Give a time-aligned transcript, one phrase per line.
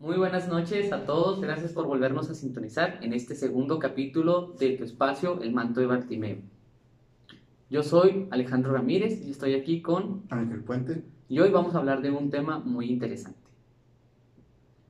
[0.00, 4.70] Muy buenas noches a todos, gracias por volvernos a sintonizar en este segundo capítulo de
[4.76, 6.38] tu espacio, El Manto de Bartimeo.
[7.70, 11.04] Yo soy Alejandro Ramírez y estoy aquí con Ángel Puente.
[11.28, 13.38] Y hoy vamos a hablar de un tema muy interesante.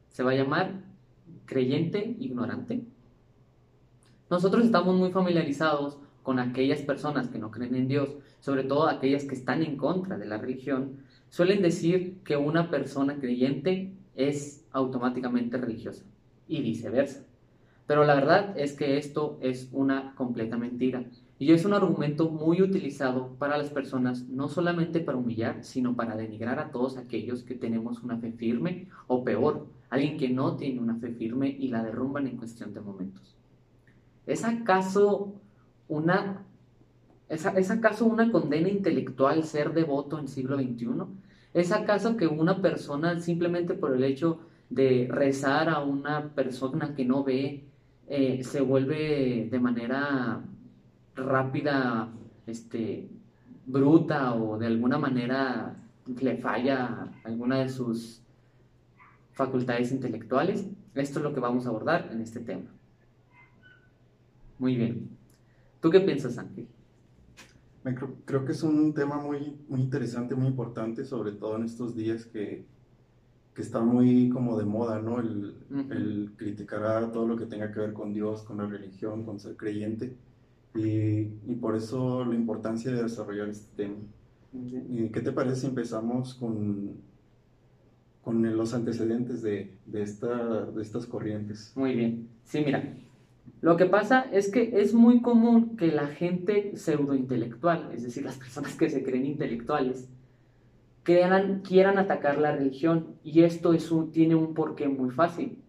[0.09, 0.83] Se va a llamar
[1.45, 2.85] creyente ignorante.
[4.31, 8.09] Nosotros estamos muy familiarizados con aquellas personas que no creen en Dios,
[8.41, 10.97] sobre todo aquellas que están en contra de la religión,
[11.29, 16.05] suelen decir que una persona creyente es automáticamente religiosa
[16.47, 17.25] y viceversa.
[17.87, 21.05] Pero la verdad es que esto es una completa mentira
[21.39, 26.17] y es un argumento muy utilizado para las personas no solamente para humillar, sino para
[26.17, 30.81] denigrar a todos aquellos que tenemos una fe firme o peor, alguien que no tiene
[30.81, 33.37] una fe firme y la derrumban en cuestión de momentos.
[34.27, 35.35] ¿Es acaso
[35.89, 36.47] una,
[37.29, 40.89] es, acaso una condena intelectual ser devoto en siglo XXI?
[41.53, 44.41] ¿Es acaso que una persona simplemente por el hecho
[45.09, 47.65] rezar a una persona que no ve
[48.07, 50.43] eh, se vuelve de manera
[51.15, 52.13] rápida,
[52.47, 53.09] este,
[53.67, 55.77] bruta o de alguna manera
[56.21, 58.23] le falla alguna de sus
[59.33, 60.67] facultades intelectuales?
[60.95, 62.71] Esto es lo que vamos a abordar en este tema.
[64.59, 65.09] Muy bien.
[65.81, 66.69] ¿Tú qué piensas, Ángel?
[67.83, 71.95] Creo, creo, que es un tema muy, muy interesante, muy importante, sobre todo en estos
[71.95, 72.65] días que,
[73.55, 75.21] que está muy como de moda, ¿no?
[75.21, 75.55] El,
[75.91, 79.39] el, criticar a todo lo que tenga que ver con Dios, con la religión, con
[79.39, 80.17] ser creyente.
[80.75, 83.97] Y, y por eso la importancia de desarrollar este tema.
[84.53, 86.97] ¿Y ¿Qué te parece si empezamos con,
[88.23, 91.73] con los antecedentes de, de, esta, de estas corrientes?
[91.77, 92.29] Muy bien.
[92.45, 92.97] Sí, mira,
[93.61, 98.37] lo que pasa es que es muy común que la gente pseudointelectual, es decir, las
[98.37, 100.09] personas que se creen intelectuales,
[101.05, 103.17] quieran, quieran atacar la religión.
[103.23, 105.63] Y esto es un, tiene un porqué muy fácil.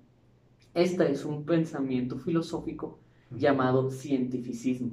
[0.74, 4.92] Este es un pensamiento filosófico llamado cientificismo.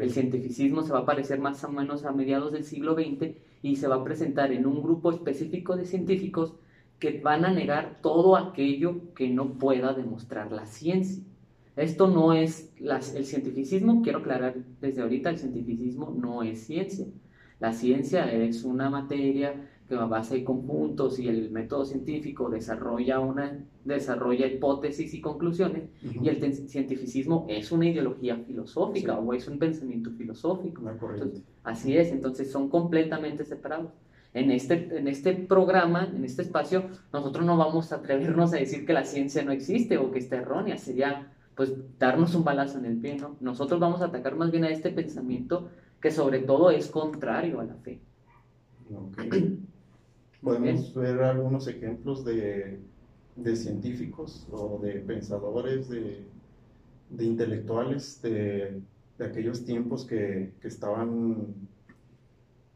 [0.00, 3.76] El cientificismo se va a aparecer más o menos a mediados del siglo XX y
[3.76, 6.54] se va a presentar en un grupo específico de científicos
[6.98, 11.24] que van a negar todo aquello que no pueda demostrar la ciencia.
[11.76, 17.06] Esto no es el cientificismo, quiero aclarar desde ahorita, el cientificismo no es ciencia.
[17.58, 23.58] La ciencia es una materia a base de conjuntos y el método científico desarrolla, una,
[23.84, 30.10] desarrolla hipótesis y conclusiones, y el cientificismo es una ideología filosófica o es un pensamiento
[30.12, 30.82] filosófico.
[31.64, 33.92] así es, entonces son completamente separados.
[34.32, 38.86] En este, en este programa, en este espacio, nosotros no vamos a atrevernos a decir
[38.86, 42.86] que la ciencia no existe o que está errónea, sería pues darnos un balazo en
[42.86, 43.36] el pie, ¿no?
[43.40, 45.68] Nosotros vamos a atacar más bien a este pensamiento
[46.00, 48.00] que sobre todo es contrario a la fe.
[50.42, 52.80] Podemos ver algunos ejemplos de,
[53.36, 56.26] de, científicos o de pensadores, de,
[57.10, 58.80] de intelectuales de,
[59.18, 61.54] de, aquellos tiempos que, que, estaban,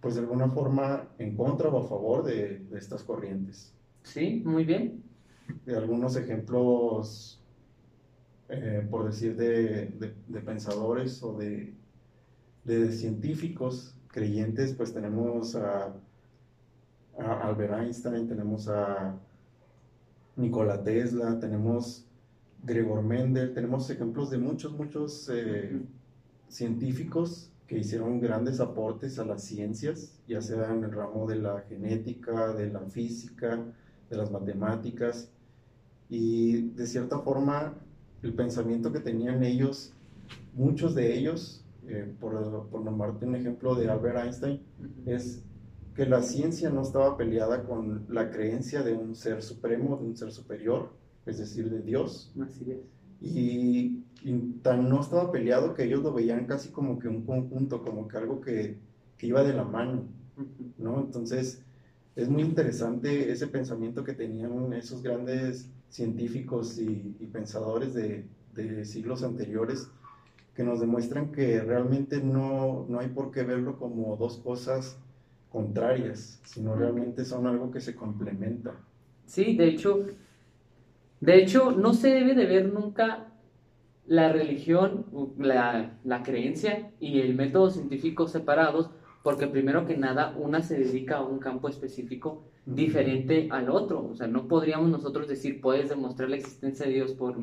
[0.01, 3.73] pues de alguna forma, en contra o a favor de, estas corrientes.
[4.03, 5.03] Sí, muy bien.
[5.65, 7.41] De algunos ejemplos
[8.49, 9.87] eh, por decir, de,
[10.29, 11.75] de, pensadores o de,
[12.65, 15.95] de, científicos creyentes, pues tenemos a,
[17.19, 19.15] a, Albert Einstein, tenemos a
[20.37, 22.07] Nikola Tesla, tenemos
[22.63, 25.81] Gregor Mendel, tenemos ejemplos de muchos, muchos eh,
[26.49, 31.61] científicos que hicieron grandes aportes a las ciencias, ya sea en el ramo de la
[31.69, 33.63] genética, de la física,
[34.11, 35.31] de las matemáticas,
[36.09, 37.75] y de cierta forma
[38.23, 39.93] el pensamiento que tenían ellos,
[40.55, 44.63] muchos de ellos, eh, por, por, nombrarte un ejemplo de Albert Einstein,
[45.07, 45.43] es
[45.95, 50.17] que la ciencia no estaba peleada con la creencia de un ser supremo, de un
[50.17, 50.91] ser superior,
[51.25, 52.35] es decir, de Dios.
[52.43, 52.79] Así es.
[53.21, 54.01] Y,
[54.63, 58.17] tan no estaba peleado que ellos lo veían casi como que un conjunto, como que
[58.17, 58.79] algo que,
[59.19, 60.09] que iba de la mano,
[60.79, 61.01] ¿no?
[61.01, 61.63] Entonces,
[62.17, 68.25] es muy interesante ese pensamiento que tenían esos grandes científicos y, pensadores de,
[68.85, 69.91] siglos anteriores
[70.55, 74.97] que nos demuestran que realmente no, no hay por qué verlo como dos cosas
[75.55, 78.73] contrarias, sino realmente son algo que se complementa.
[79.25, 80.05] Sí, de hecho,
[81.21, 83.29] de hecho no se debe de ver nunca
[84.09, 85.07] la religión,
[85.39, 88.91] la, la creencia y el método científico separados,
[89.23, 94.05] porque primero que nada una se dedica a un campo específico diferente al otro.
[94.11, 97.37] O sea, no podríamos nosotros decir, puedes demostrar la existencia de Dios por,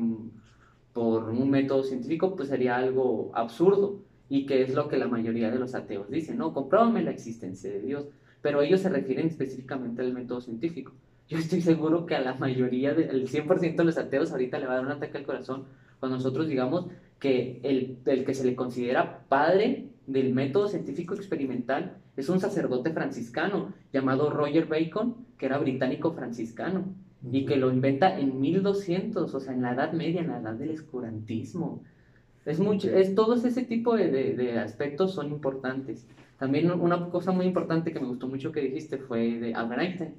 [0.92, 4.02] por un método científico, pues sería algo absurdo.
[4.32, 7.68] Y que es lo que la mayoría de los ateos dicen, no, compruébame la existencia
[7.70, 8.08] de Dios.
[8.40, 10.92] Pero ellos se refieren específicamente al método científico.
[11.28, 14.72] Yo estoy seguro que a la mayoría, del 100% de los ateos ahorita le va
[14.72, 15.66] a dar un ataque al corazón
[16.00, 16.86] cuando nosotros digamos
[17.18, 22.90] que el, el que se le considera padre del método científico experimental es un sacerdote
[22.90, 26.86] franciscano llamado Roger Bacon, que era británico franciscano
[27.30, 30.54] y que lo inventa en 1200, o sea, en la Edad Media, en la Edad
[30.54, 31.82] del Escurantismo.
[32.44, 36.06] Es mucho, es, todos ese tipo de, de, aspectos son importantes.
[36.38, 40.14] También una cosa muy importante que me gustó mucho que dijiste fue de Albert Einstein.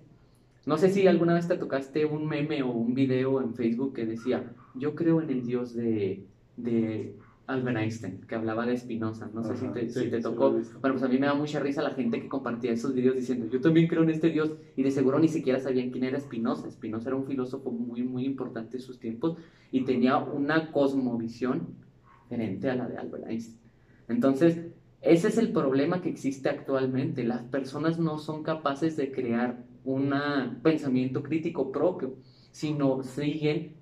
[0.65, 4.05] No sé si alguna vez te tocaste un meme o un video en Facebook que
[4.05, 6.23] decía, yo creo en el Dios de,
[6.55, 7.17] de
[7.47, 9.29] Albert Einstein, que hablaba de Spinoza.
[9.33, 10.51] No sé si te, si te tocó.
[10.51, 13.47] bueno, pues a mí me da mucha risa la gente que compartía esos videos diciendo,
[13.51, 16.71] yo también creo en este Dios, y de seguro ni siquiera sabían quién era Spinoza.
[16.71, 19.37] Spinoza era un filósofo muy, muy importante en sus tiempos
[19.71, 21.83] y tenía una cosmovisión
[22.33, 23.59] diferente a la de Albert Einstein.
[24.07, 24.57] Entonces,
[25.01, 27.23] ese es el problema que existe actualmente.
[27.23, 30.13] Las personas no son capaces de crear un
[30.61, 32.15] pensamiento crítico propio,
[32.51, 33.81] sino siguen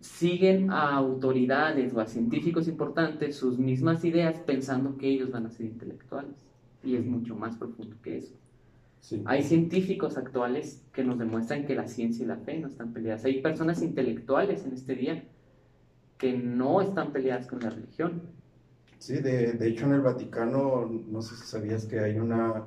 [0.00, 5.50] siguen a autoridades o a científicos importantes sus mismas ideas pensando que ellos van a
[5.50, 6.34] ser intelectuales.
[6.82, 8.34] Y es mucho más profundo que eso.
[9.26, 13.26] Hay científicos actuales que nos demuestran que la ciencia y la fe no están peleadas.
[13.26, 15.24] Hay personas intelectuales en este día
[16.20, 18.22] que no están peleadas con la religión.
[18.98, 22.66] Sí, de, de hecho en el Vaticano, no sé si sabías que hay, una,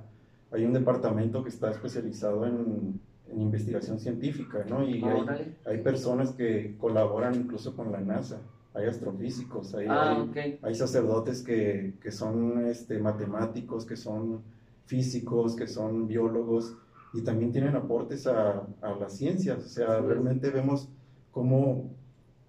[0.52, 3.00] hay un departamento que está especializado en
[3.34, 4.88] en investigación científica, ¿no?
[4.88, 8.42] Y hay, hay, personas que colaboran incluso con la NASA,
[8.74, 10.26] hay astrofísicos, hay, ah,
[10.62, 14.42] hay, sacerdotes que, que, son este, matemáticos, que son
[14.86, 16.76] físicos, que son biólogos
[17.14, 20.90] y también tienen aportes a, a las ciencias, o sea, realmente vemos
[21.32, 21.92] cómo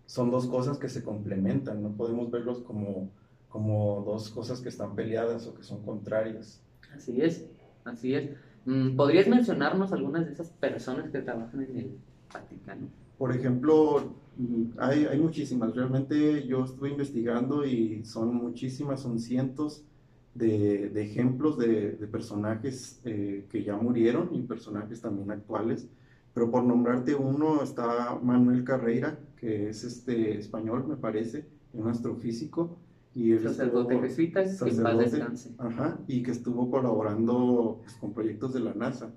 [0.07, 3.11] son dos cosas que se complementan, no podemos verlos como,
[3.49, 6.61] como dos cosas que están peleadas o que son contrarias.
[6.95, 7.47] Así es,
[7.85, 8.31] así es.
[8.67, 11.99] Mm, ¿Podrías mencionarnos algunas de esas personas que trabajan en el
[12.33, 12.89] Vaticano?
[13.19, 15.75] Por ejemplo, mm, hay, hay muchísimas.
[15.75, 19.85] Realmente yo estuve investigando y son muchísimas, son cientos
[20.35, 25.89] de, de ejemplos de, de personajes eh, que ya murieron y personajes también actuales.
[26.35, 32.77] Pero por nombrarte uno está Manuel Carreira, que es este español, me parece, un astrofísico
[33.15, 34.43] y sacerdote jesuita,
[35.59, 39.13] Ajá, y que estuvo colaborando pues, con proyectos de la NASA.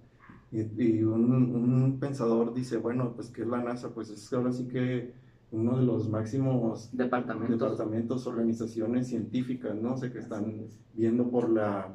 [0.51, 3.89] Y, un, un, pensador dice, bueno, pues ¿qué es la NASA?
[3.89, 5.13] Pues es ahora sí que
[5.51, 9.97] uno de los máximos departamentos, departamentos organizaciones científicas, ¿no?
[9.97, 11.93] sé, que están viendo por la,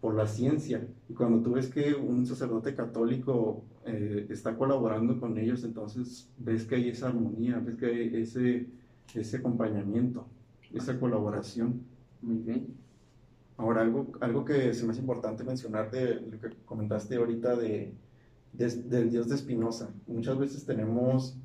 [0.00, 0.86] por la ciencia.
[1.08, 6.64] Y cuando tú ves que un sacerdote católico eh, está colaborando con ellos, entonces ves
[6.64, 8.66] que hay esa armonía, ves que hay ese,
[9.14, 10.26] ese acompañamiento
[10.74, 11.82] esa colaboración.
[12.20, 12.76] Muy bien.
[13.56, 17.94] Ahora, algo, algo que se me hace importante mencionar de lo que comentaste ahorita de,
[18.52, 19.90] del Dios de Espinosa.
[20.06, 21.36] Muchas veces tenemos,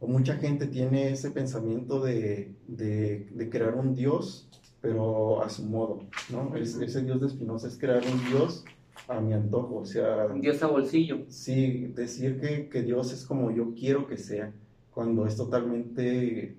[0.00, 4.48] o mucha gente tiene ese pensamiento de, de, crear un Dios,
[4.80, 6.00] pero a su modo,
[6.30, 6.56] ¿no?
[6.56, 8.64] ese Dios de Espinosa es crear un Dios
[9.08, 10.28] a mi antojo, o sea...
[10.28, 11.24] Dios a bolsillo.
[11.28, 14.52] Sí, decir que, que Dios es como yo quiero que sea,
[14.90, 16.56] cuando es totalmente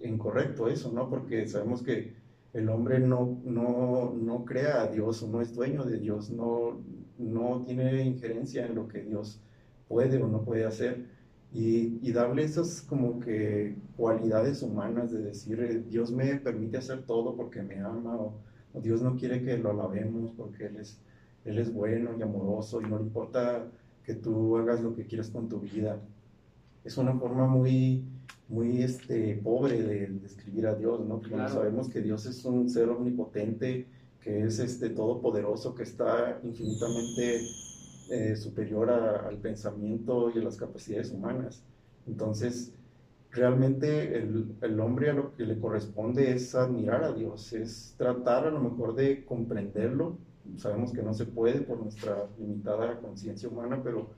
[0.00, 1.08] incorrecto eso, ¿no?
[1.08, 2.14] Porque sabemos que
[2.52, 6.80] el hombre no, no, no crea a Dios o no es dueño de Dios, no,
[7.18, 9.40] no tiene injerencia en lo que Dios
[9.88, 11.06] puede o no puede hacer.
[11.54, 17.02] Y, y, darle esas como que cualidades humanas de decir, eh, Dios me permite hacer
[17.02, 18.40] todo porque me ama, o,
[18.80, 20.98] Dios no quiere que lo alabemos porque Él es,
[21.44, 23.66] Él es bueno y amoroso y no le importa
[24.04, 26.00] que tú hagas lo que quieras con tu vida.
[26.84, 28.04] Es una forma muy,
[28.48, 31.20] muy este, pobre de describir a Dios, ¿no?
[31.20, 33.86] Porque sabemos que Dios es un ser omnipotente,
[34.20, 37.40] que es este, todopoderoso, que está infinitamente
[38.10, 41.62] eh, superior al pensamiento y a las capacidades humanas.
[42.06, 42.72] Entonces,
[43.30, 48.46] realmente el, el, hombre a lo que le corresponde es admirar a Dios, es tratar
[48.46, 50.18] a lo mejor de comprenderlo.
[50.56, 54.10] Sabemos que no se puede por nuestra limitada conciencia humana, pero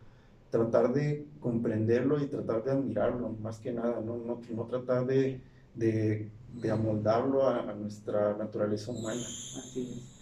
[0.50, 5.40] tratar de comprenderlo y tratar de admirarlo, más que nada, no, no, no tratar de,
[5.74, 6.28] de,
[6.62, 9.20] de amoldarlo a, nuestra naturaleza humana.
[9.20, 10.14] Así es.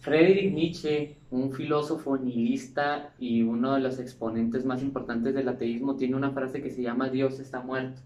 [0.00, 6.14] Friedrich Nietzsche, un filósofo nihilista y uno de los exponentes más importantes del ateísmo, tiene
[6.14, 8.02] una frase que se llama Dios está muerto.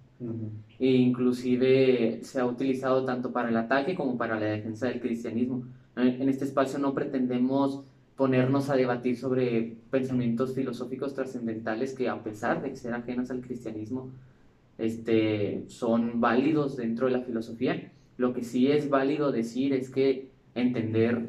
[0.78, 5.64] E inclusive se ha utilizado tanto para el ataque como para la defensa del cristianismo.
[5.98, 7.82] En este espacio no pretendemos
[8.16, 14.10] ponernos a debatir sobre pensamientos filosóficos trascendentales que a pesar de ser ajenos al cristianismo,
[14.76, 17.92] este, son válidos dentro de la filosofía.
[18.16, 21.28] Lo que sí es válido decir es que entender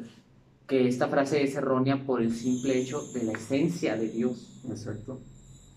[0.66, 4.62] que esta frase es errónea por el simple hecho de la esencia de Dios.
[4.68, 5.20] Exacto.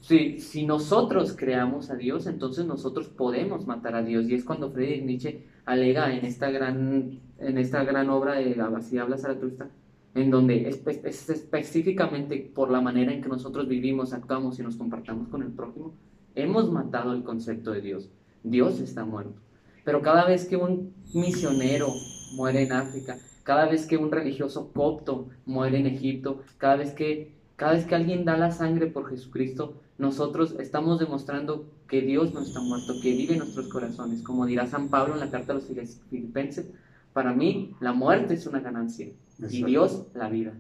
[0.02, 4.30] si, si nosotros creamos a Dios, entonces nosotros podemos matar a Dios.
[4.30, 8.98] Y es cuando Friedrich Nietzsche alega en esta gran, en esta gran obra de Así
[8.98, 9.70] habla Zaratustra,
[10.16, 14.76] en donde es, es, específicamente por la manera en que nosotros vivimos, actuamos y nos
[14.76, 15.94] compartamos con el prójimo,
[16.36, 18.10] hemos matado el concepto de Dios.
[18.44, 19.40] Dios está muerto.
[19.84, 21.88] Pero cada vez que un misionero
[22.36, 27.36] muere en África, cada vez que un religioso copto muere en Egipto, cada vez que,
[27.56, 32.42] cada vez que alguien da la sangre por Jesucristo, nosotros estamos demostrando que Dios no
[32.42, 34.24] está muerto, que vive en nuestros corazones.
[34.24, 35.66] Como dirá San Pablo en la carta a los
[36.10, 36.72] filipenses,
[37.14, 39.08] para mí la muerte es una ganancia
[39.50, 40.54] y Dios la vida.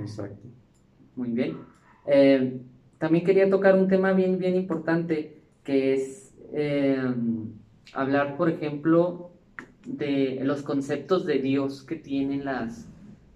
[0.00, 0.48] Exacto.
[1.16, 1.56] Muy bien.
[2.06, 2.60] Eh,
[2.98, 7.02] también quería tocar un tema bien, bien importante, que es eh,
[7.94, 9.30] hablar, por ejemplo,
[9.84, 12.86] de los conceptos de Dios que tienen las,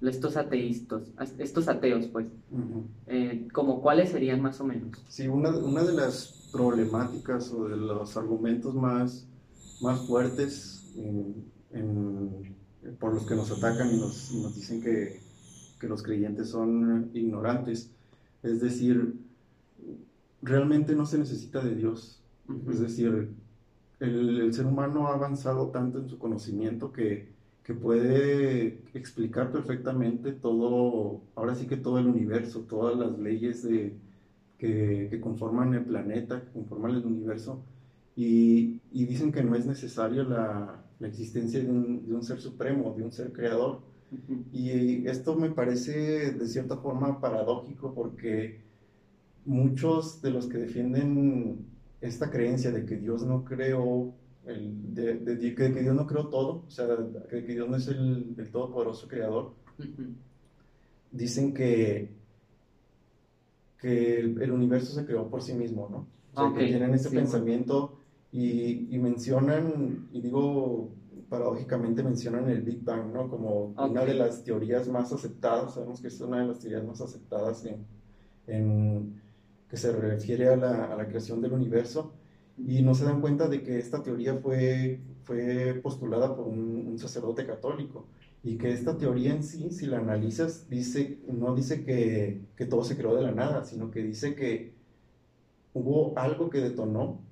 [0.01, 1.03] estos ateístas,
[1.39, 2.27] estos ateos, pues,
[3.07, 4.91] eh, como cuáles serían más o menos.
[5.09, 9.27] Sí, una, una, de las problemáticas o de los argumentos más,
[9.81, 10.95] más fuertes
[12.99, 15.21] por los que nos atacan y nos, nos dicen que,
[15.81, 17.91] que, los creyentes son ignorantes,
[18.43, 19.15] es decir,
[20.43, 22.23] realmente no se necesita de Dios,
[22.71, 23.31] es decir,
[24.01, 30.31] el, el ser humano ha avanzado tanto en su conocimiento que que puede explicar perfectamente
[30.31, 33.99] todo, ahora sí que todo el universo, todas las leyes de,
[34.57, 37.65] que, conforman el planeta, que conforman el universo,
[38.15, 42.41] y, y dicen que no es necesaria la, la existencia de un, de un, ser
[42.41, 43.81] supremo, de un ser creador.
[44.53, 48.61] Y esto me parece de cierta forma paradójico porque
[49.45, 51.67] muchos de los que defienden
[52.01, 54.15] esta creencia de que Dios no creó
[54.47, 56.87] el, de, que, Dios no creó todo, o sea,
[57.29, 59.55] que, Dios no es el, el todopoderoso creador,
[61.11, 62.11] dicen que,
[63.81, 66.07] que el, universo se creó por sí mismo, ¿no?
[66.35, 67.96] O sea, que tienen ese pensamiento
[68.37, 70.91] y, y, mencionan, y digo,
[71.31, 73.31] paradójicamente mencionan el Big Bang, ¿no?
[73.31, 77.01] Como una de las teorías más aceptadas, sabemos que es una de las teorías más
[77.01, 77.87] aceptadas en,
[78.47, 79.23] en
[79.71, 82.13] que se refiere a la, a la creación del universo
[82.59, 87.47] y no se dan cuenta de que esta teoría fue, fue postulada por un, sacerdote
[87.47, 88.07] católico
[88.43, 92.85] y que esta teoría en sí, si la analizas, dice, no dice que, que, todo
[92.85, 94.75] se creó de la nada, sino que dice que
[95.75, 97.26] hubo algo que detonó,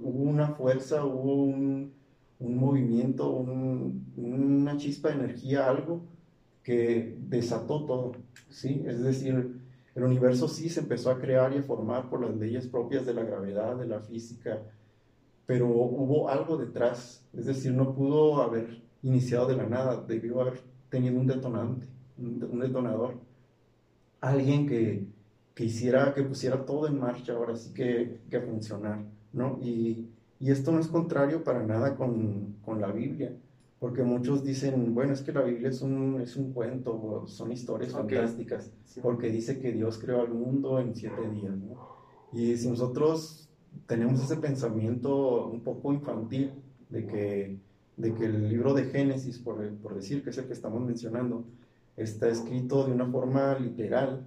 [0.00, 1.92] hubo una fuerza, hubo un,
[2.38, 6.02] un movimiento, una chispa de energía, algo
[6.62, 8.12] que desató todo,
[8.48, 8.82] ¿sí?
[8.86, 9.60] Es decir,
[9.94, 13.14] el universo sí se empezó a crear y a formar por las leyes propias de
[13.14, 14.62] la gravedad, de la física,
[15.46, 20.60] pero hubo algo detrás, es decir, no pudo haber iniciado de la nada, debió haber
[20.88, 21.86] tenido un detonante,
[22.18, 23.20] un detonador,
[24.20, 25.06] alguien que,
[25.54, 29.58] que hiciera, que pusiera todo en marcha, ahora sí que, que funcionar, ¿no?
[29.62, 30.08] Y,
[30.40, 33.32] y, esto no es contrario para nada con, con la Biblia
[33.82, 37.90] porque muchos dicen, bueno, es que la Biblia es un, es un cuento, son historias
[37.90, 38.70] fantásticas,
[39.02, 41.74] porque dice que Dios creó al mundo en siete días, ¿no?
[42.32, 43.48] Y si nosotros
[43.88, 46.52] tenemos ese pensamiento un poco infantil
[46.90, 47.58] de que,
[47.96, 51.44] de que el libro de Génesis, por, por decir que es el que estamos mencionando,
[51.96, 54.24] está escrito de una forma literal,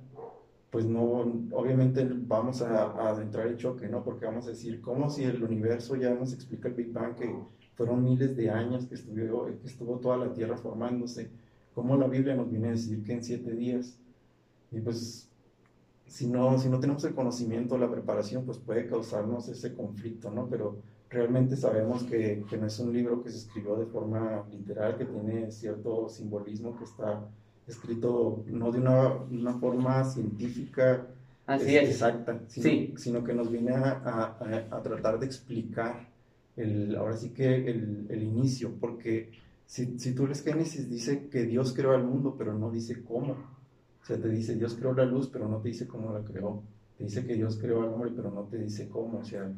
[0.76, 1.22] pues no,
[1.54, 4.04] obviamente vamos a, a, entrar en choque, ¿no?
[4.04, 7.34] Porque vamos a decir, ¿cómo si el universo ya nos explica el Big Bang que
[7.76, 11.30] fueron miles de años que estuvo, que estuvo toda la tierra formándose.
[11.74, 13.98] Como la Biblia nos viene a decir que en siete días.
[14.70, 15.30] Y pues,
[16.08, 20.50] si no, si no tenemos el conocimiento, la preparación, pues puede causarnos ese conflicto, ¿no?
[20.50, 20.76] Pero
[21.10, 25.06] realmente sabemos que, que no es un libro que se escribió de forma literal, que
[25.06, 27.26] tiene cierto simbolismo, que está
[27.68, 31.08] escrito no de una, una forma científica
[31.46, 31.90] Así es.
[31.90, 36.08] exacta, sino, sino, que nos viene a, a, a tratar de explicar
[36.58, 39.30] el, ahora sí que el, el inicio, porque
[39.66, 43.34] si, si, tú lees Génesis dice que Dios creó al mundo, pero no dice cómo.
[44.02, 46.64] O sea, te dice Dios creó la luz, pero no te dice cómo la creó.
[46.98, 49.20] Te dice que Dios creó al hombre, pero no te dice cómo.
[49.20, 49.52] O sea,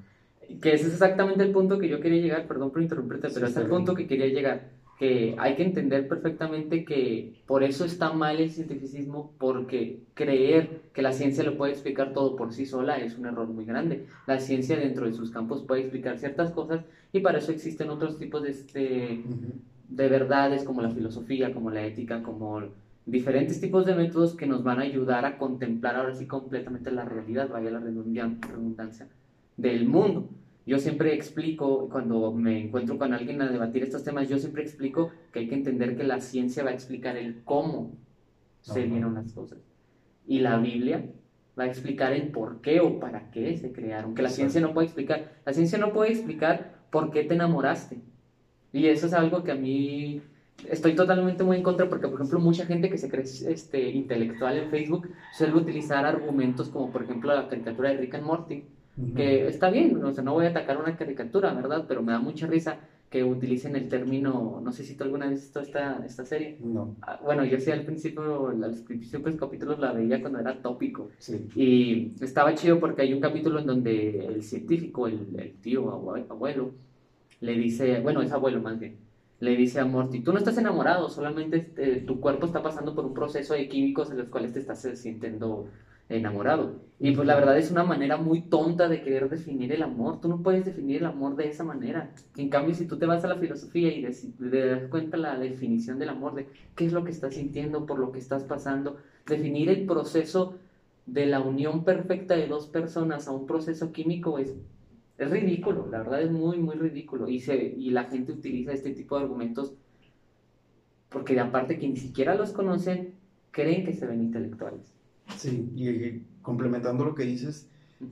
[0.61, 3.57] que ese es exactamente el punto que yo quería llegar, perdón por interrumpirte, pero es
[3.57, 8.39] el punto que quería llegar que hay que entender perfectamente que por eso está mal
[8.39, 13.17] el cientificismo, porque creer que la ciencia lo puede explicar todo por sí sola es
[13.17, 14.05] un error muy grande.
[14.25, 16.81] La ciencia dentro de sus campos puede explicar ciertas cosas
[17.13, 19.23] y para eso existen otros tipos de, de,
[19.89, 22.63] de verdades como la filosofía, como la ética, como
[23.05, 27.05] diferentes tipos de métodos que nos van a ayudar a contemplar ahora sí completamente la
[27.05, 29.07] realidad, vaya la redundancia,
[29.55, 30.27] del mundo.
[30.67, 35.11] Yo siempre explico, cuando me encuentro con alguien a debatir estos temas, yo siempre explico
[35.31, 37.93] que hay que entender que la ciencia va a explicar el cómo
[38.59, 39.59] se dieron las cosas.
[40.27, 41.05] Y la Biblia
[41.57, 44.73] va a explicar el por qué o para qué se crearon, que la ciencia no
[44.73, 45.39] puede explicar.
[45.45, 48.01] La ciencia no puede explicar por qué te enamoraste.
[48.73, 50.21] Y eso es algo que a mí
[50.69, 54.57] estoy totalmente muy en contra porque, por ejemplo, mucha gente que se cree este, intelectual
[54.57, 58.65] en Facebook suele utilizar argumentos como, por ejemplo, la caricatura de Rick and Morty,
[59.15, 61.85] que está bien, o sea, no voy a atacar una caricatura, ¿verdad?
[61.87, 65.41] Pero me da mucha risa que utilicen el término, no sé si tú alguna vez
[65.41, 66.57] visto esta, esta serie.
[66.59, 66.95] No.
[67.01, 70.61] Ah, bueno, yo sí al principio, al principio de los capítulos la veía cuando era
[70.61, 71.09] tópico.
[71.19, 71.47] Sí.
[71.55, 75.89] Y estaba chido porque hay un capítulo en donde el científico, el, el tío,
[76.29, 76.73] abuelo,
[77.39, 78.97] le dice, bueno, es abuelo más bien,
[79.39, 83.05] le dice a Morty, tú no estás enamorado, solamente este, tu cuerpo está pasando por
[83.05, 85.67] un proceso de químicos en los cuales te estás sintiendo
[86.09, 86.81] enamorado.
[86.99, 90.19] Y pues la verdad es una manera muy tonta de querer definir el amor.
[90.19, 92.11] Tú no puedes definir el amor de esa manera.
[92.35, 95.99] En cambio, si tú te vas a la filosofía y te das cuenta la definición
[95.99, 98.97] del amor, de qué es lo que estás sintiendo, por lo que estás pasando,
[99.27, 100.55] definir el proceso
[101.05, 104.55] de la unión perfecta de dos personas a un proceso químico es,
[105.17, 105.87] es ridículo.
[105.91, 107.27] La verdad es muy, muy ridículo.
[107.27, 109.75] Y, se, y la gente utiliza este tipo de argumentos
[111.09, 113.15] porque aparte que ni siquiera los conocen,
[113.51, 114.96] creen que se ven intelectuales.
[115.35, 117.69] Sí, y complementando lo que dices,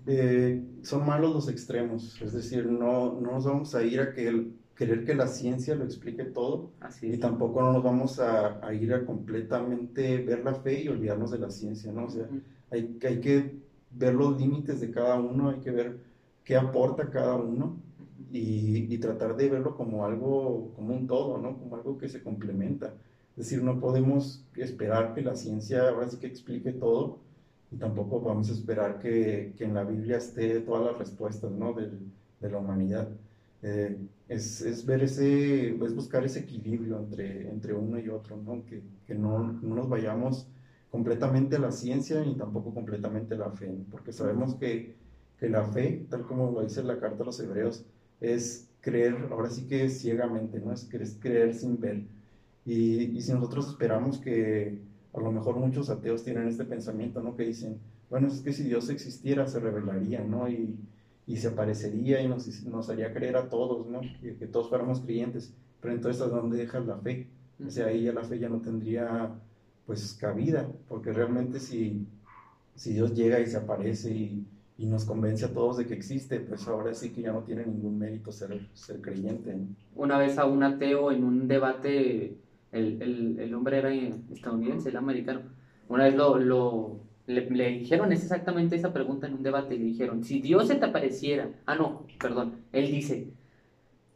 [0.07, 4.51] eh, son malos los extremos, es decir, no, no nos vamos a ir a que
[4.75, 8.93] querer que la ciencia lo explique todo y tampoco no nos vamos a, a, ir
[8.93, 12.05] a completamente ver la fe y olvidarnos de la ciencia, ¿no?
[12.05, 12.27] O sea,
[12.71, 13.55] hay, hay que
[13.91, 15.97] ver los límites de cada uno, hay que ver
[16.43, 17.81] qué aporta cada uno
[18.31, 21.57] y, y, tratar de verlo como algo, como un todo, ¿no?
[21.57, 22.93] Como algo que se complementa.
[23.37, 27.19] Es decir, no podemos esperar que la ciencia ahora sí que explique todo
[27.69, 31.73] y tampoco vamos a esperar que, que en la Biblia esté todas las respuestas ¿no?
[31.73, 31.89] de,
[32.49, 33.09] la humanidad.
[33.61, 33.97] Eh,
[34.29, 38.63] es, es, ver ese, es buscar ese equilibrio entre, entre uno y otro, ¿no?
[38.65, 40.47] Que, que no, no, nos vayamos
[40.91, 44.95] completamente a la ciencia ni tampoco completamente a la fe, porque sabemos que,
[45.39, 47.83] que la fe, tal como lo dice la carta a los hebreos,
[48.21, 50.71] es creer, ahora sí que ciegamente, ¿no?
[50.71, 50.87] Es
[51.19, 52.03] creer sin ver.
[52.65, 54.79] Y, si nosotros esperamos que
[55.13, 57.35] a lo mejor muchos ateos tienen este pensamiento, ¿no?
[57.35, 60.49] Que dicen, bueno, es que si Dios existiera se revelaría, ¿no?
[60.49, 60.75] Y,
[61.27, 64.01] y se aparecería y nos, nos, haría creer a todos, ¿no?
[64.21, 65.53] Que, que todos fuéramos creyentes.
[65.81, 67.27] Pero entonces, ¿a dónde dejas la fe?
[67.65, 69.31] O sea, ahí ya la fe ya no tendría,
[69.85, 72.07] pues, cabida, porque realmente si,
[72.75, 74.45] si Dios llega y se aparece y,
[74.77, 77.65] y nos convence a todos de que existe, pues ahora sí que ya no tiene
[77.65, 79.55] ningún mérito ser, ser creyente.
[79.95, 82.37] Una vez a un ateo en un debate
[82.75, 85.41] el, el, el hombre era estadounidense, el americano.
[85.87, 90.23] Una vez lo, lo le, le, dijeron exactamente esa pregunta en un debate le dijeron,
[90.23, 93.29] si Dios se te apareciera, ah no, perdón, él dice,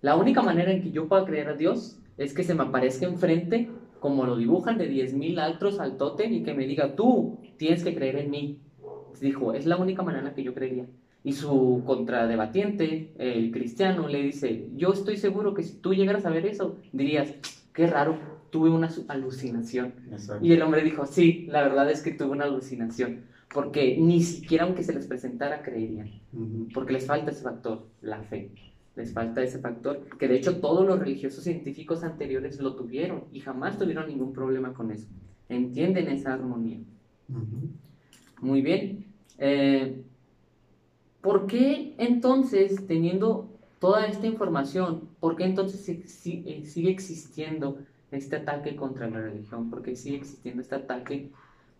[0.01, 3.05] la única manera en que yo pueda creer a Dios es que se me aparezca
[3.05, 3.69] enfrente,
[3.99, 7.95] como lo dibujan, de 10.000 altros al tote y que me diga, tú tienes que
[7.95, 8.59] creer en mí.
[9.19, 10.85] Dijo, es la única manera en que yo creería.
[11.23, 16.29] Y su contradebatiente, el cristiano, le dice, yo estoy seguro que si tú llegaras a
[16.29, 17.33] ver eso, dirías,
[17.73, 18.17] qué raro,
[18.49, 19.93] tuve una alucinación.
[20.41, 24.65] Y el hombre dijo, sí, la verdad es que tuve una alucinación, porque ni siquiera
[24.65, 26.09] aunque se les presentara creerían,
[26.73, 28.51] porque les falta ese factor, la fe.
[28.95, 33.39] Les falta ese factor, que de hecho todos los religiosos científicos anteriores lo tuvieron y
[33.39, 35.07] jamás tuvieron ningún problema con eso.
[35.47, 36.79] Entienden esa armonía.
[38.41, 39.05] Muy bien.
[39.37, 40.03] Eh,
[41.21, 47.79] ¿Por qué entonces, teniendo toda esta información, por qué entonces eh, sigue existiendo
[48.11, 51.29] este ataque contra la religión, porque sigue existiendo este ataque.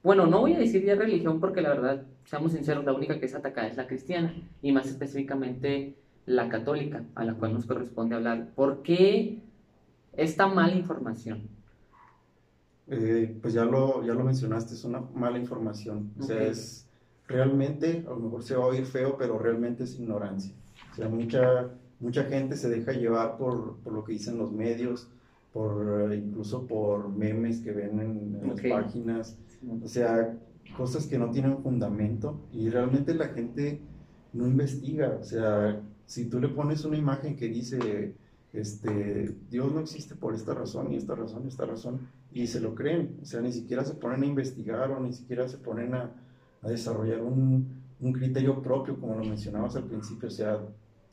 [0.03, 3.25] Bueno, no voy a decir ya religión porque la verdad, seamos sinceros, la única que
[3.25, 8.15] es atacada es la cristiana y más específicamente la católica, a la cual nos corresponde
[8.15, 8.49] hablar.
[8.55, 9.39] ¿Por qué
[10.15, 11.49] esta mala información?
[12.87, 16.11] Eh, pues ya lo, ya lo mencionaste, es una mala información.
[16.19, 16.87] O sea, es
[17.27, 20.53] realmente, a lo mejor se va a oír feo, pero realmente es ignorancia.
[20.91, 25.07] O sea, mucha, mucha gente se deja llevar por, por lo que dicen los medios,
[25.53, 29.37] por incluso por memes que ven en, las páginas,
[29.83, 30.37] o sea,
[30.77, 33.81] cosas que no tienen fundamento y realmente la gente
[34.33, 38.13] no investiga, o sea, si tú le pones una imagen que dice,
[38.53, 42.59] este, Dios no existe por esta razón y esta razón y esta razón, y se
[42.59, 45.95] lo creen, o sea, ni siquiera se ponen a investigar o ni siquiera se ponen
[45.95, 46.11] a,
[46.61, 50.59] a desarrollar un, un, criterio propio, como lo mencionabas al principio, o sea,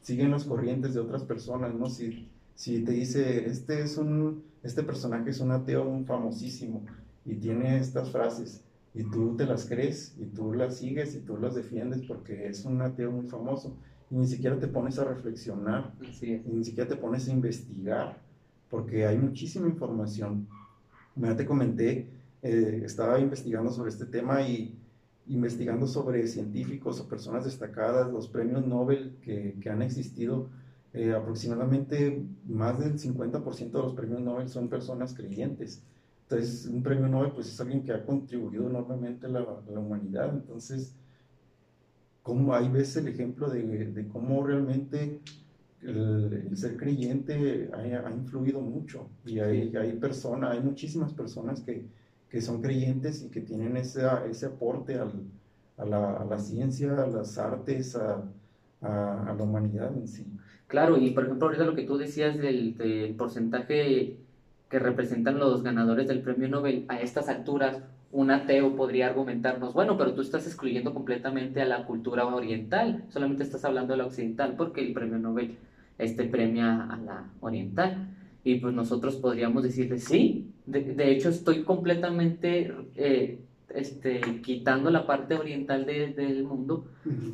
[0.01, 1.88] siguen las corrientes de otras personas, ¿no?
[1.88, 6.83] Si, si te dice, este es un, este personaje es un ateo famosísimo
[7.25, 8.62] y tiene estas frases
[8.95, 12.64] y tú te las crees y tú las sigues y tú las defiendes porque es
[12.64, 13.77] un ateo muy famoso
[14.11, 15.92] y ni siquiera te pones a reflexionar,
[16.23, 18.19] y ni siquiera te pones a investigar
[18.71, 20.49] porque hay muchísima información.
[21.16, 22.09] Ya te comenté,
[22.42, 24.79] eh, estaba investigando sobre este tema y,
[25.29, 30.49] investigando sobre científicos o personas destacadas, los premios Nobel que, que han existido,
[30.96, 35.82] eh, aproximadamente más del 50% de los premios Nobel son personas creyentes.
[36.22, 40.32] Entonces, un premio Nobel pues, es alguien que ha contribuido enormemente a la, la humanidad.
[40.32, 40.94] Entonces,
[42.22, 45.20] ¿cómo, ahí ves el ejemplo de, de cómo realmente
[45.82, 49.09] el, ser creyente ha, ha, influido mucho.
[49.24, 51.87] Y hay, hay personas, hay muchísimas personas que,
[52.28, 55.12] que son creyentes y que tienen ese, ese aporte al,
[55.76, 58.22] a, la, a, la, ciencia, a las artes, a,
[58.80, 60.26] a, la humanidad en sí.
[60.68, 64.16] Claro, y por ejemplo, ahorita lo que tú decías del, porcentaje
[64.68, 69.96] que representan los ganadores del premio Nobel a estas alturas, un ateo podría argumentarnos, bueno,
[69.96, 74.55] pero tú estás excluyendo completamente a la cultura oriental, solamente estás hablando de la occidental,
[74.57, 75.57] porque el premio Nobel
[75.98, 78.09] este premia a la oriental.
[78.44, 83.40] Y pues nosotros podríamos decirle, sí, de, de hecho estoy completamente eh,
[83.74, 86.87] este, quitando la parte oriental de, del mundo,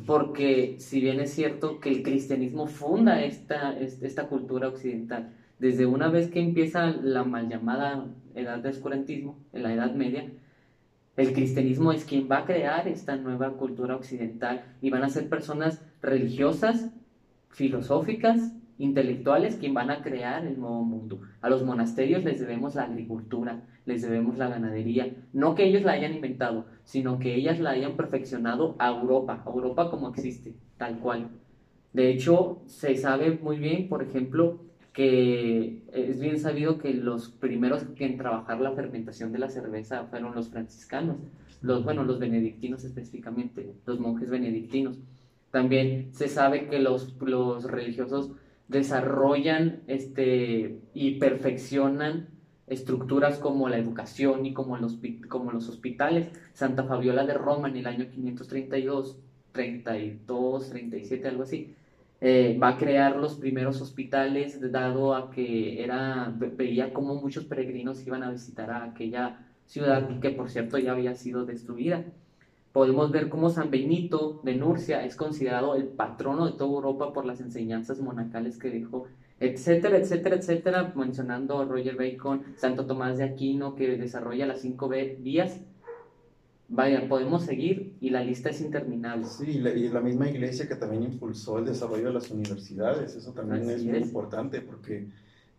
[0.05, 6.09] porque si bien es cierto que el cristianismo funda esta, esta cultura occidental, desde una
[6.09, 10.29] vez que empieza la mal llamada edad de oscurantismo, en la Edad Media,
[11.15, 15.29] el cristianismo es quien va a crear esta nueva cultura occidental y van a ser
[15.29, 16.89] personas religiosas,
[17.49, 21.21] filosóficas, intelectuales, quien van a crear el nuevo mundo.
[21.41, 25.13] A los monasterios les debemos la agricultura, les debemos la ganadería.
[25.33, 29.49] No que ellos la hayan inventado, sino que ellas la hayan perfeccionado a Europa, a
[29.49, 31.29] Europa como existe, tal cual.
[31.93, 34.59] De hecho, se sabe muy bien, por ejemplo,
[34.93, 40.35] que es bien sabido que los primeros en trabajar la fermentación de la cerveza fueron
[40.35, 41.17] los franciscanos,
[41.61, 44.99] los, bueno, los benedictinos específicamente, los monjes benedictinos.
[45.51, 48.31] También se sabe que los, los religiosos
[48.67, 52.29] desarrollan este, y perfeccionan
[52.67, 54.97] estructuras como la educación y como los,
[55.27, 56.29] como los hospitales.
[56.53, 59.17] Santa Fabiola de Roma en el año 532,
[59.51, 61.75] 32, 37, algo así,
[62.21, 68.07] eh, va a crear los primeros hospitales, dado a que era, veía como muchos peregrinos
[68.07, 72.05] iban a visitar a aquella ciudad que por cierto ya había sido destruida.
[72.71, 77.25] Podemos ver cómo San Benito de Nurcia es considerado el patrono de toda Europa por
[77.25, 79.07] las enseñanzas monacales que dejó,
[79.39, 84.89] etcétera, etcétera, etcétera, mencionando a Roger Bacon, Santo Tomás de Aquino, que desarrolla las cinco
[84.89, 85.59] vías
[86.69, 89.25] Vaya, podemos seguir y la lista es interminable.
[89.25, 93.15] Sí, y la, y la, misma iglesia que también impulsó el desarrollo de las universidades,
[93.15, 95.07] eso también es, es, muy importante porque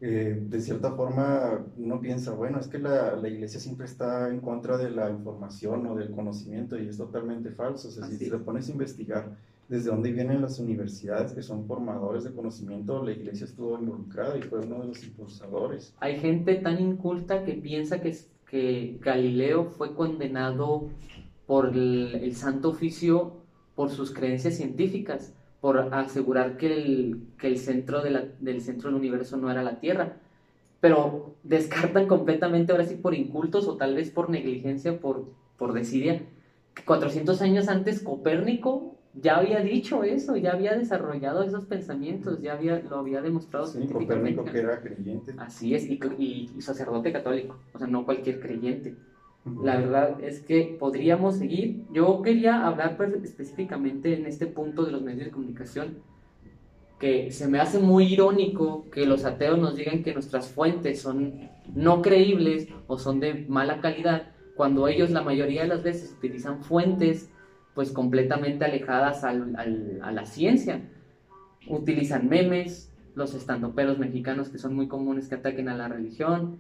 [0.01, 4.41] eh, de cierta forma uno piensa, bueno, es que la, la, iglesia siempre está en
[4.41, 7.89] contra de la información o del conocimiento y es totalmente falso.
[7.89, 9.37] O sea, si te pones a investigar
[9.69, 14.43] desde dónde vienen las universidades que son formadores de conocimiento, la iglesia estuvo involucrada y
[14.43, 15.95] fue uno de los impulsadores.
[16.01, 18.15] Hay gente tan inculta que piensa que
[18.55, 20.89] que Galileo fue condenado
[21.45, 23.33] por el, Santo Oficio
[23.75, 28.99] por sus creencias científicas, por asegurar que el, que el centro de del centro del
[28.99, 30.19] universo no era la Tierra.
[30.81, 36.23] Pero descartan completamente, ahora sí, por incultos o tal vez por negligencia, por, por desidia,
[36.75, 42.55] que 400 años antes Copérnico ya había dicho eso, ya había desarrollado esos pensamientos, ya
[42.55, 44.43] había, lo había demostrado sí, científicamente.
[44.51, 45.35] que era creyente.
[45.39, 48.97] Así es, y, y, y, sacerdote católico, o sea, no cualquier creyente.
[49.63, 51.85] La verdad es que podríamos seguir.
[51.93, 55.99] Yo quería hablar específicamente en este punto de los medios de comunicación,
[56.99, 61.51] que se me hace muy irónico que los ateos nos digan que nuestras fuentes son
[61.75, 66.63] no creíbles o son de mala calidad, cuando ellos la mayoría de las veces utilizan
[66.65, 67.31] fuentes
[67.75, 70.81] pues completamente alejadas al, al, a la ciencia.
[71.69, 76.59] Utilizan memes, los estandoperos mexicanos que son muy comunes que ataquen a la religión,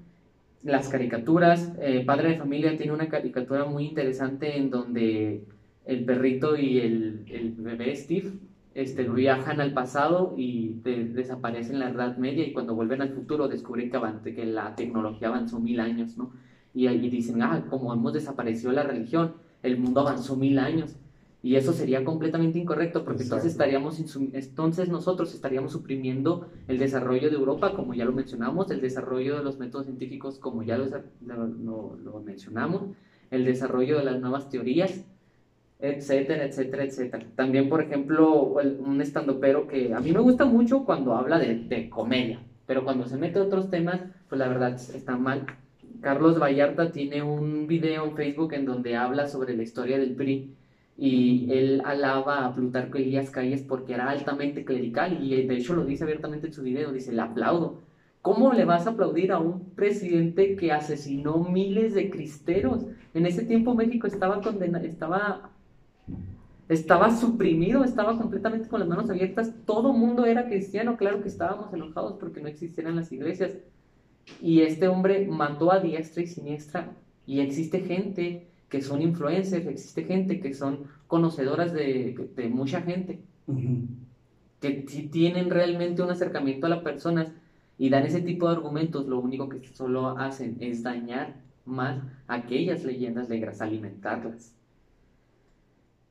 [0.63, 1.73] las caricaturas.
[1.81, 5.45] Eh, Padre de Familia tiene una caricatura muy interesante en donde
[5.85, 8.33] el perrito y el, el bebé Steve
[8.75, 13.11] este, viajan al pasado y de, desaparecen en la Edad Media y cuando vuelven al
[13.11, 16.33] futuro descubren que, que la tecnología avanzó mil años, ¿no?
[16.73, 20.97] Y ahí dicen, ah, como hemos desaparecido la religión, el mundo avanzó mil años.
[21.45, 27.37] Y eso sería completamente incorrecto porque entonces estaríamos entonces nosotros estaríamos suprimiendo el desarrollo de
[27.37, 30.87] Europa, como ya lo mencionamos, el desarrollo de los métodos científicos, como ya lo,
[31.21, 32.85] lo, lo mencionamos,
[33.31, 35.05] el desarrollo de las nuevas teorías,
[35.81, 37.27] etcétera, etcétera, etcétera.
[37.37, 41.91] También, por ejemplo, un estandopero que a mí me gusta mucho cuando habla de, de
[41.91, 45.45] comedia, pero cuando se mete a otros temas, pues la verdad está mal.
[46.01, 50.55] Carlos Vallarta tiene un video en Facebook en donde habla sobre la historia del PRI
[50.97, 55.85] y él alaba a Plutarco Elías Calles porque era altamente clerical y de hecho lo
[55.85, 57.83] dice abiertamente en su video, dice, le aplaudo.
[58.23, 62.87] ¿Cómo le vas a aplaudir a un presidente que asesinó miles de cristeros?
[63.13, 65.51] En ese tiempo México estaba condenado, estaba
[66.69, 71.73] estaba suprimido, estaba completamente con las manos abiertas, todo mundo era cristiano, claro que estábamos
[71.75, 73.53] enojados porque no existieran las iglesias.
[74.41, 76.93] Y este hombre mató a diestra y siniestra
[77.27, 83.21] y existe gente que son influencers, existe gente que son conocedoras de, de mucha gente,
[84.61, 87.33] que si tienen realmente un acercamiento a las personas
[87.79, 92.83] y dan ese tipo de argumentos, lo único que solo hacen es dañar más aquellas
[92.85, 94.57] leyendas negras, alimentarlas.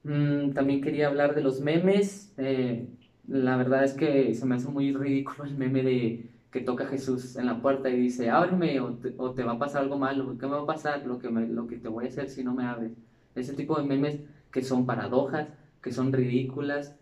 [0.04, 2.34] Mm, también quería hablar de los memes.
[2.38, 2.88] Eh,
[3.28, 7.36] la verdad es que se me hace muy ridículo el meme de que toca Jesús
[7.36, 10.38] en la puerta y dice, ábreme o te, va a pasar algo malo.
[10.38, 11.04] ¿Qué me va a pasar?
[11.04, 12.92] Lo que, lo que te voy a hacer si no me abres.
[13.34, 14.20] Ese tipo de memes
[14.52, 15.48] que son paradojas,
[15.82, 16.96] que son ridículas.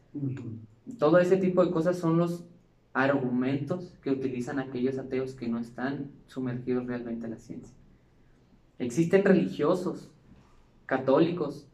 [0.97, 2.45] Todo ese tipo de cosas son los
[2.93, 7.75] argumentos que utilizan aquellos ateos que no están sumergidos realmente en la ciencia.
[8.79, 10.09] Existen religiosos,
[10.85, 11.67] católicos,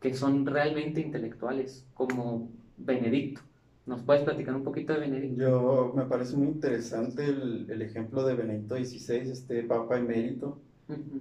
[0.00, 3.40] que son realmente intelectuales, como Benedicto.
[3.86, 5.42] ¿Nos puedes platicar un poquito de Benedicto?
[5.42, 10.58] Yo me parece muy interesante el, ejemplo de Benedicto XVI, este Papa emérito,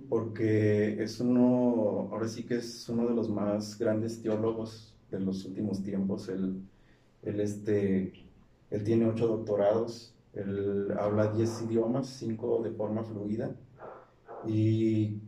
[0.08, 5.44] porque es uno, ahora sí que es uno de los más grandes teólogos de los
[5.44, 6.30] últimos tiempos.
[6.30, 6.62] Él,
[7.24, 8.14] él, este,
[8.72, 13.54] él tiene ocho doctorados, él habla diez idiomas, cinco de forma fluida,
[14.48, 15.20] y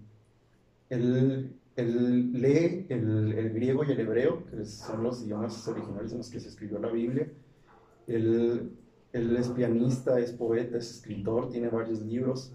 [0.89, 6.39] él, lee el, griego y el hebreo, que son los idiomas originales en los que
[6.39, 7.29] se escribió la Biblia.
[8.07, 8.71] Él,
[9.11, 12.53] es pianista, es poeta, es escritor, tiene varios libros.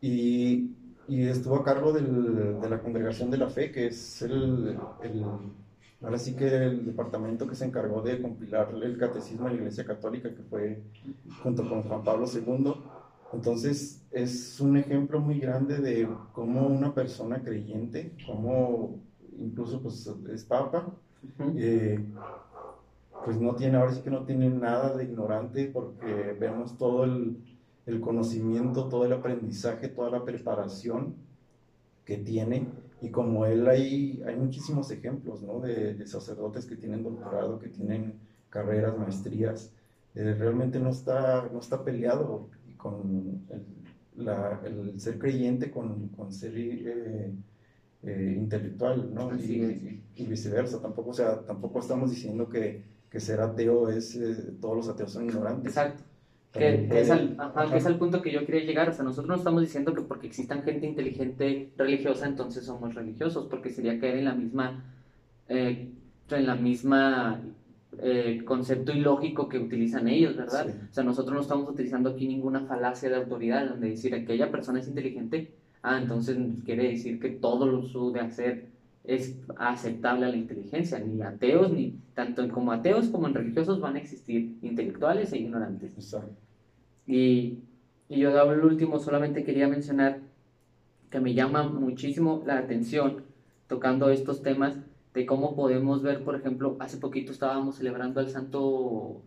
[0.00, 0.74] Y,
[1.08, 4.76] estuvo a cargo de la Congregación de la Fe, que es el,
[6.02, 9.84] ahora sí que el departamento que se encargó de compilar el catecismo de la Iglesia
[9.84, 10.82] Católica, que fue
[11.42, 12.74] junto con Juan Pablo II.
[13.32, 19.00] Entonces es un ejemplo muy grande de cómo una persona creyente, como
[19.38, 20.86] incluso pues es papa,
[21.56, 22.02] eh,
[23.24, 27.36] pues no tiene, ahora sí que no tiene nada de ignorante porque vemos todo el,
[27.86, 31.14] el conocimiento, todo el aprendizaje, toda la preparación
[32.04, 32.66] que tiene
[33.00, 35.60] y como él hay, hay muchísimos ejemplos ¿no?
[35.60, 38.18] de, de, sacerdotes que tienen doctorado, que tienen
[38.50, 39.72] carreras, maestrías.
[40.14, 46.32] Eh, realmente no está, no está peleado con el, la, el ser creyente con, con
[46.32, 47.32] ser eh,
[48.02, 49.34] eh, intelectual, ¿no?
[49.36, 54.54] Y, y, viceversa, tampoco, o sea, tampoco estamos diciendo que, que ser ateo es, eh,
[54.60, 55.76] todos los ateos son ignorantes.
[55.76, 56.02] Exacto.
[56.52, 57.36] Que, es al,
[57.70, 58.88] que, es al, punto que yo quería llegar.
[58.88, 63.46] O sea, nosotros no estamos diciendo que porque existan gente inteligente religiosa, entonces somos religiosos,
[63.48, 64.82] porque sería caer en la misma,
[65.48, 65.96] en
[66.28, 67.42] la misma
[68.00, 70.68] eh, concepto ilógico que utilizan ellos, ¿verdad?
[70.90, 74.50] O sea, nosotros no estamos utilizando aquí ninguna falacia de autoridad, donde decir que aquella
[74.50, 78.68] persona es inteligente, ah, entonces quiere decir que todo lo su de hacer
[79.04, 83.96] es aceptable a la inteligencia, ni ateos, ni tanto como ateos como en religiosos van
[83.96, 85.92] a existir intelectuales e ignorantes.
[87.06, 87.58] Y,
[88.08, 90.20] y yo el último, solamente quería mencionar
[91.10, 93.22] que me llama muchísimo la atención
[93.66, 94.78] tocando estos temas
[95.18, 99.22] de cómo podemos ver, por ejemplo, hace poquito estábamos celebrando al santo,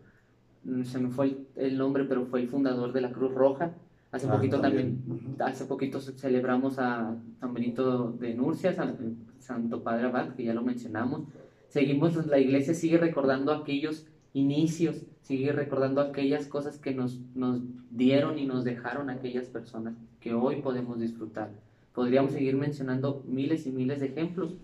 [0.64, 3.74] mm, se me fue el, nombre, pero fue el fundador de la Cruz Roja.
[4.10, 5.02] Hace ah, poquito también,
[5.38, 10.62] hace poquito celebramos a San Benito de Nurcia, San, Santo Padre Abad, que ya lo
[10.62, 11.28] mencionamos.
[11.68, 18.38] Seguimos, la iglesia sigue recordando aquellos inicios, sigue recordando aquellas cosas que nos, nos dieron
[18.38, 21.50] y nos dejaron aquellas personas que hoy podemos disfrutar.
[21.94, 24.56] Podríamos seguir mencionando miles y miles de ejemplos,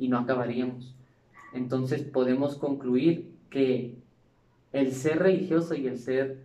[0.00, 0.94] y no acabaríamos.
[1.52, 3.94] Entonces podemos concluir que
[4.72, 6.38] el ser religioso y el ser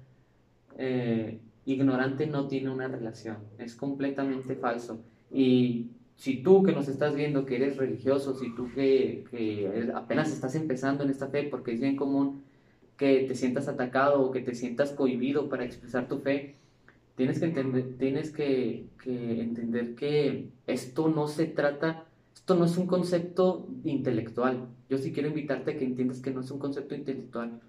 [0.77, 4.99] eh, ignorante no tiene una relación, es completamente falso.
[5.31, 5.87] Y
[6.17, 9.23] si tú que nos estás viendo que eres religioso, si tú que,
[9.95, 12.43] apenas estás empezando en esta fe, porque es bien común
[12.97, 16.55] que te sientas atacado o que te sientas cohibido para expresar tu fe,
[17.15, 22.04] tienes que entender, tienes que, que entender que esto no se trata
[22.35, 24.67] esto no es un concepto intelectual.
[24.89, 27.59] Yo sí quiero invitarte a que entiendas que no es un concepto intelectual.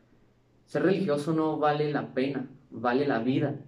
[0.66, 3.58] Ser religioso no vale la pena, vale la vida.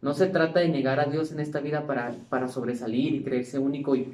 [0.00, 3.60] No se trata de negar a Dios en esta vida para, para sobresalir y creerse
[3.60, 4.12] único y,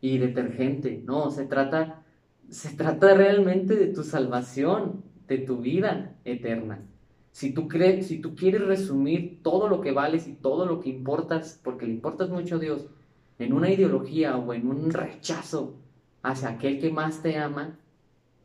[0.00, 1.02] y detergente.
[1.04, 2.04] No, se trata,
[2.48, 6.82] se trata realmente de tu salvación, de tu vida eterna.
[7.32, 10.90] Si tú, crees, si tú quieres resumir todo lo que vales y todo lo que
[10.90, 12.86] importas, porque le importas mucho a Dios,
[13.38, 15.76] en una ideología o en un rechazo
[16.22, 17.78] hacia aquel que más te ama,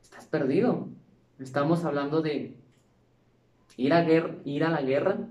[0.02, 0.88] estás perdido.
[1.39, 2.56] Estamos hablando de
[3.78, 4.04] ir a,
[4.43, 5.28] ir a la guerra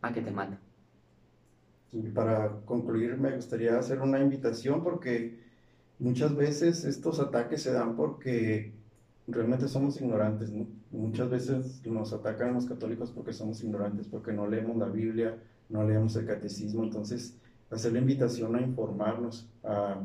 [0.00, 0.56] a que te mate.
[1.92, 5.40] Y para concluir, me gustaría hacer una invitación porque
[5.98, 8.72] muchas veces estos ataques se dan porque
[9.26, 10.52] realmente somos ignorantes,
[10.90, 15.38] Muchas veces nos atacan los católicos porque somos ignorantes, porque no leemos la Biblia,
[15.70, 17.38] no leemos el catecismo, entonces
[17.72, 20.00] hacer la invitación a informarnos, a,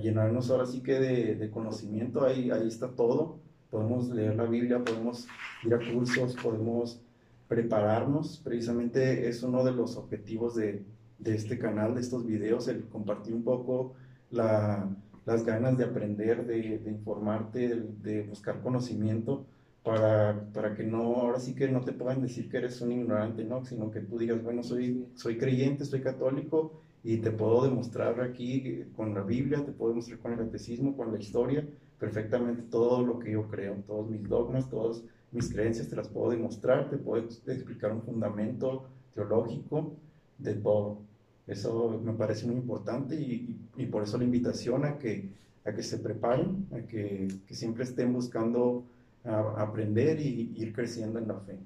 [0.00, 3.36] llenarnos ahora sí que de, conocimiento, ahí, ahí está todo,
[3.70, 5.28] podemos leer la Biblia, podemos
[5.64, 6.98] ir a cursos, podemos
[7.46, 10.82] prepararnos, precisamente es uno de los objetivos de,
[11.24, 13.92] este canal, de estos videos, el compartir un poco
[14.30, 19.44] las ganas de aprender, de, informarte, de, buscar conocimiento,
[19.84, 23.44] para, para, que no, ahora sí que no te puedan decir que eres un ignorante,
[23.44, 23.64] ¿no?
[23.64, 28.84] Sino que tú digas, bueno, soy, soy creyente, soy católico y te puedo demostrar aquí
[28.94, 31.66] con la Biblia, te puedo demostrar con el catecismo, con la historia,
[31.98, 36.30] perfectamente todo lo que yo creo, todos mis dogmas, todas mis creencias, te las puedo
[36.30, 39.96] demostrar, te puedo explicar un fundamento teológico
[40.38, 40.98] de todo.
[41.46, 45.30] Eso me parece muy importante y, y, por eso la invitación a que,
[45.64, 48.84] a que se preparen, a que, que siempre estén buscando
[49.24, 51.58] aprender y ir creciendo en la fe.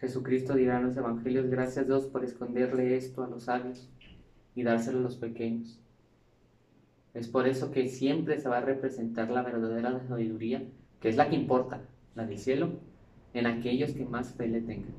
[0.00, 3.88] Jesucristo dirá en los evangelios, gracias Dios por esconderle esto a los sabios
[4.54, 5.78] y dárselo a los pequeños.
[7.14, 10.64] Es por eso que siempre se va a representar la verdadera sabiduría,
[11.00, 11.80] que es la que importa,
[12.14, 12.70] la del cielo,
[13.34, 14.94] en aquellos que más fe le tengan.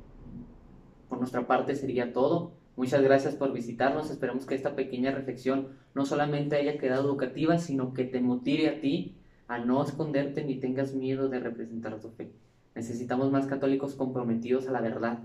[1.10, 2.54] Por nuestra parte sería todo.
[2.76, 4.12] Muchas gracias por visitarnos.
[4.12, 8.82] Esperamos que esta pequeña reflexión no solamente haya quedado educativa, sino que te motive a
[8.82, 9.16] ti
[9.48, 12.32] a no esconderte ni tengas miedo de representar tu fe.
[12.74, 15.20] Necesitamos más católicos comprometidos a la verdad,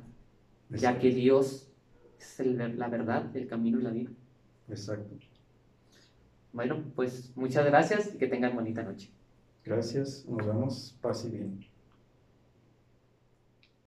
[0.71, 1.70] ya que Dios
[2.21, 2.41] es
[2.77, 4.11] la verdad, el camino y la vida.
[4.69, 5.17] Exacto.
[6.53, 9.11] Bueno, pues muchas gracias y que tengan bonita noche.
[9.65, 11.70] Gracias, nos vemos, paz y bien.